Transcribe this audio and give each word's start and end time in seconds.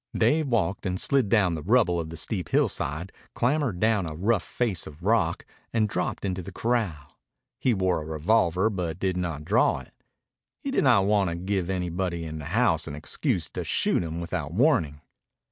Dave 0.17 0.47
walked 0.47 0.87
and 0.87 0.99
slid 0.99 1.29
down 1.29 1.53
the 1.53 1.61
rubble 1.61 1.99
of 1.99 2.09
the 2.09 2.17
steep 2.17 2.49
hillside, 2.49 3.11
clambered 3.35 3.79
down 3.79 4.09
a 4.09 4.15
rough 4.15 4.41
face 4.41 4.87
of 4.87 5.03
rock, 5.03 5.45
and 5.73 5.87
dropped 5.87 6.25
into 6.25 6.41
the 6.41 6.51
corral: 6.51 7.19
He 7.59 7.75
wore 7.75 8.01
a 8.01 8.05
revolver, 8.05 8.71
but 8.71 8.95
he 8.95 8.99
did 9.11 9.15
not 9.17 9.45
draw 9.45 9.77
it. 9.81 9.93
He 10.59 10.71
did 10.71 10.85
not 10.85 11.05
want 11.05 11.29
to 11.29 11.35
give 11.35 11.69
anybody 11.69 12.25
in 12.25 12.39
the 12.39 12.45
house 12.45 12.87
an 12.87 12.95
excuse 12.95 13.47
to 13.51 13.63
shoot 13.63 13.97
at 14.01 14.07
him 14.09 14.19
without 14.19 14.51
warning. 14.55 15.01